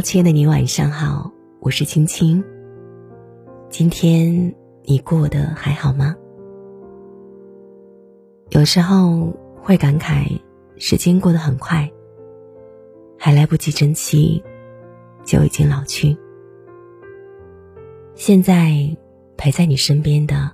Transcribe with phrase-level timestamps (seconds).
[0.00, 2.44] 亲爱的你，晚上好，我是青青。
[3.68, 6.14] 今天你过得还好吗？
[8.50, 9.32] 有时候
[9.62, 10.40] 会感慨
[10.76, 11.90] 时间过得很快，
[13.18, 14.42] 还来不及珍惜，
[15.24, 16.16] 就已经老去。
[18.14, 18.72] 现在
[19.36, 20.50] 陪在你身边的，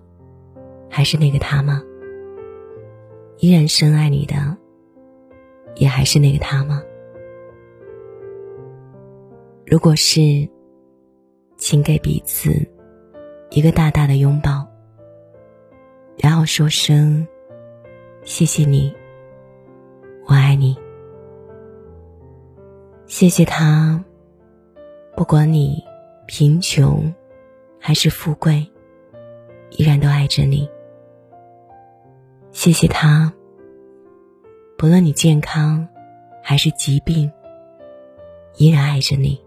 [0.88, 1.82] 还是那个他吗？
[3.38, 4.56] 依然深爱你的，
[5.76, 6.82] 也还是那个他吗？
[9.64, 10.48] 如果是，
[11.56, 12.50] 请给彼此
[13.50, 14.66] 一个大大的拥抱，
[16.18, 17.26] 然后说声
[18.22, 18.92] 谢谢你，
[20.26, 20.76] 我爱你。
[23.06, 24.02] 谢谢他，
[25.16, 25.82] 不管你
[26.26, 27.14] 贫穷
[27.78, 28.66] 还是富贵，
[29.70, 30.68] 依然都爱着你。
[32.50, 33.32] 谢谢他，
[34.76, 35.86] 不论你健康
[36.42, 37.30] 还是疾病，
[38.56, 39.40] 依然爱着你。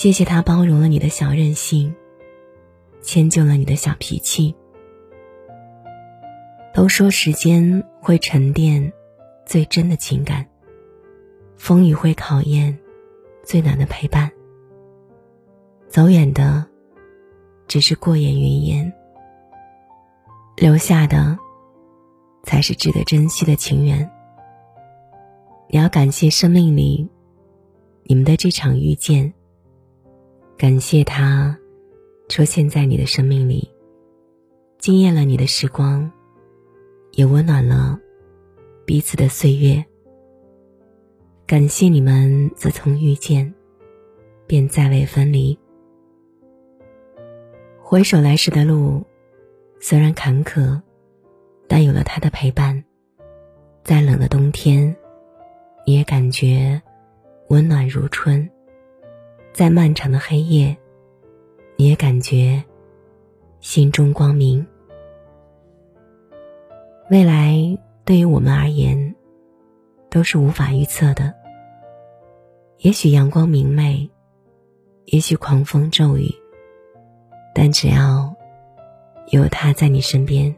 [0.00, 1.94] 谢谢他包容了你的小任性，
[3.02, 4.54] 迁就了你的小脾气。
[6.72, 8.94] 都说时间会沉淀
[9.44, 10.48] 最真的情感，
[11.58, 12.78] 风雨会考验
[13.44, 14.32] 最难的陪伴。
[15.86, 16.66] 走远的
[17.68, 18.90] 只是过眼云烟，
[20.56, 21.38] 留下的
[22.42, 24.10] 才是值得珍惜的情缘。
[25.68, 27.06] 你要感谢生命里
[28.04, 29.34] 你们的这场遇见。
[30.60, 31.58] 感谢他
[32.28, 33.66] 出现在你的生命里，
[34.76, 36.12] 惊艳了你的时光，
[37.12, 37.98] 也温暖了
[38.84, 39.82] 彼此的岁月。
[41.46, 43.50] 感谢你们自从遇见，
[44.46, 45.58] 便再未分离。
[47.78, 49.02] 回首来时的路，
[49.80, 50.78] 虽然坎坷，
[51.68, 52.84] 但有了他的陪伴，
[53.82, 54.94] 再冷的冬天，
[55.86, 56.78] 你也感觉
[57.48, 58.46] 温暖如春。
[59.52, 60.76] 在漫长的黑夜，
[61.76, 62.62] 你也感觉
[63.60, 64.66] 心中光明。
[67.10, 67.56] 未来
[68.04, 69.14] 对于我们而言，
[70.08, 71.34] 都是无法预测的。
[72.78, 74.08] 也许阳光明媚，
[75.06, 76.32] 也许狂风骤雨，
[77.54, 78.34] 但只要
[79.30, 80.54] 有他在你身边，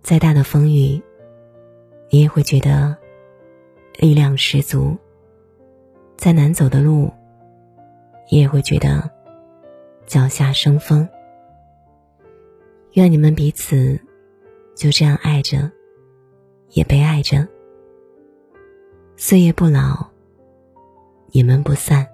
[0.00, 1.02] 再大的风雨，
[2.08, 2.96] 你也会觉得
[3.98, 4.96] 力量十足。
[6.16, 7.10] 再难走的路。
[8.28, 9.10] 也会觉得
[10.06, 11.08] 脚下生风。
[12.92, 13.98] 愿你们彼此
[14.74, 15.70] 就这样爱着，
[16.70, 17.46] 也被爱着。
[19.16, 20.06] 岁月不老，
[21.30, 22.06] 你们不散。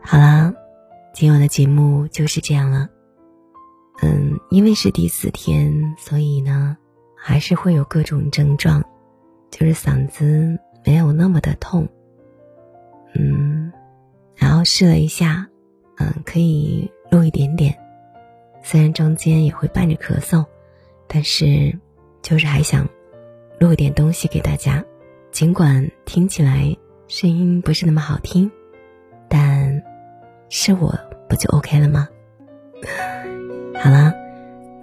[0.00, 0.52] 好啦，
[1.12, 2.88] 今晚的节目就是这样了。
[4.02, 6.76] 嗯，因为是第四天，所以呢，
[7.16, 8.82] 还是会有各种症状，
[9.50, 11.88] 就是嗓子没有那么的痛。
[13.14, 13.72] 嗯，
[14.34, 15.48] 然后试了一下，
[15.98, 17.78] 嗯，可以录一点点，
[18.62, 20.44] 虽然中间也会伴着咳嗽，
[21.06, 21.78] 但是
[22.22, 22.88] 就是还想
[23.58, 24.82] 录一点东西给大家，
[25.30, 26.76] 尽管听起来
[27.06, 28.50] 声音不是那么好听，
[29.28, 29.82] 但
[30.48, 30.98] 是我
[31.28, 32.08] 不就 OK 了吗？
[33.78, 34.12] 好了，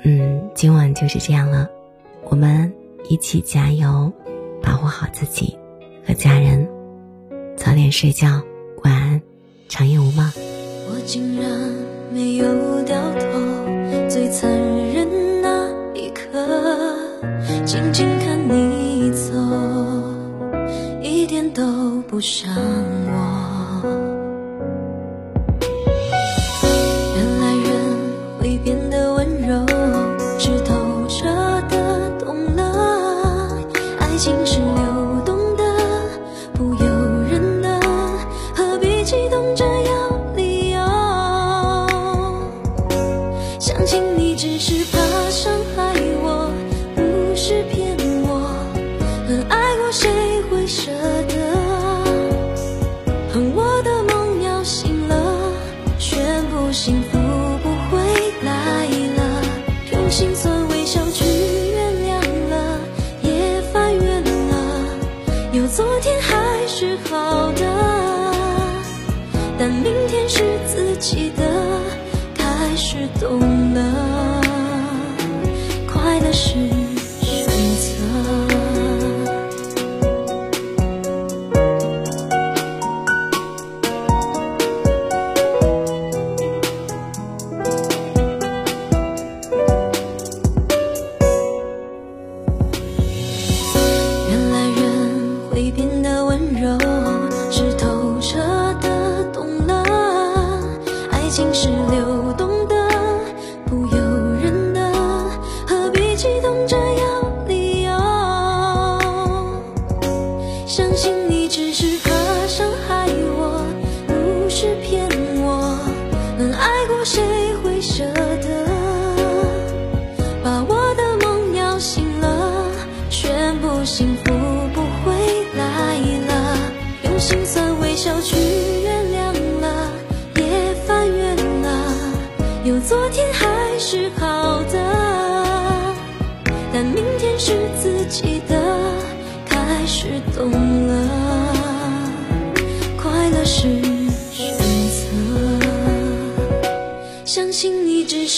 [0.04, 1.70] 嗯，今晚就是这样了，
[2.26, 2.72] 我们
[3.10, 4.14] 一起加油，
[4.62, 5.58] 保护好自己
[6.10, 6.68] 和家人。
[7.56, 8.42] 早点睡觉，
[8.84, 9.22] 晚安，
[9.68, 10.28] 长夜无梦。
[10.90, 11.48] 我竟然
[12.12, 14.50] 没有掉头，最残
[14.92, 15.08] 忍
[15.44, 16.24] 那一刻，
[17.64, 19.36] 静静看你走，
[21.04, 23.39] 一点都不像我。
[43.80, 46.52] 曾经你只是怕伤害我，
[46.98, 48.54] 不是骗我，
[49.26, 50.12] 很爱过谁
[50.52, 50.92] 会舍
[51.30, 51.34] 得？
[53.32, 55.54] 恨，我的梦要醒了，
[55.98, 57.18] 宣布幸福
[57.64, 58.04] 不回
[58.44, 59.42] 来了，
[59.94, 61.24] 用心酸微笑去
[61.72, 62.20] 原谅
[62.50, 62.82] 了，
[63.24, 64.84] 也翻越了。
[65.54, 68.34] 有昨天还是好的，
[69.58, 71.99] 但明天是自己的。
[72.82, 73.82] 是懂得，
[75.86, 76.56] 快乐是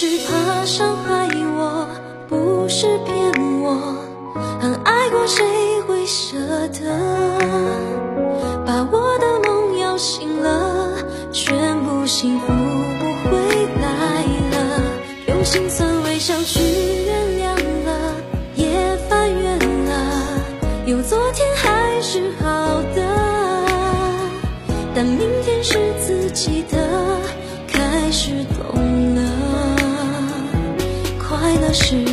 [0.02, 1.88] 是怕伤害我
[2.28, 3.32] 不是骗
[3.62, 3.96] 我。
[4.60, 5.46] 很爱过谁
[31.74, 32.11] 是。